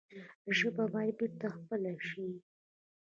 [0.57, 2.25] ژبه باید بېرته خپل شي.